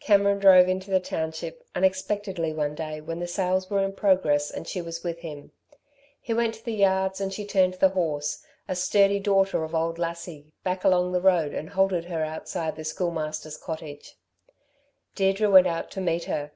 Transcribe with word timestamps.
Cameron 0.00 0.40
drove 0.40 0.66
into 0.68 0.90
the 0.90 0.98
township 0.98 1.62
unexpectedly 1.76 2.52
one 2.52 2.74
day 2.74 3.00
when 3.00 3.20
the 3.20 3.28
sales 3.28 3.70
were 3.70 3.84
in 3.84 3.92
progress 3.92 4.50
and 4.50 4.66
she 4.66 4.82
was 4.82 5.04
with 5.04 5.20
him. 5.20 5.52
He 6.20 6.34
went 6.34 6.54
to 6.54 6.64
the 6.64 6.74
yards 6.74 7.20
and 7.20 7.32
she 7.32 7.46
turned 7.46 7.74
the 7.74 7.90
horse, 7.90 8.42
a 8.66 8.74
sturdy 8.74 9.20
daughter 9.20 9.62
of 9.62 9.76
old 9.76 9.96
Lassie, 9.96 10.50
back 10.64 10.82
along 10.82 11.12
the 11.12 11.22
road 11.22 11.54
and 11.54 11.70
halted 11.70 12.06
her 12.06 12.24
outside 12.24 12.74
the 12.74 12.82
Schoolmaster's 12.82 13.56
cottage. 13.58 14.16
Deirdre 15.14 15.48
went 15.48 15.68
out 15.68 15.88
to 15.92 16.00
meet 16.00 16.24
her. 16.24 16.50